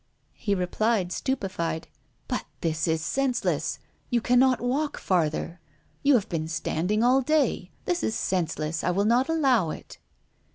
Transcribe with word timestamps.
He 0.33 0.55
replied, 0.55 1.11
stupefied: 1.11 1.87
"But 2.27 2.45
this 2.61 2.87
is 2.87 3.03
senseless! 3.05 3.77
You 4.09 4.19
cannot 4.19 4.59
walk 4.59 4.97
farther. 4.97 5.59
You 6.01 6.15
have 6.15 6.27
been 6.27 6.47
standing 6.47 7.03
all 7.03 7.21
day. 7.21 7.69
This 7.85 8.01
is 8.01 8.15
senseless; 8.15 8.83
I 8.83 8.89
will 8.89 9.05
not 9.05 9.29
allow 9.29 9.69
it." 9.69 9.99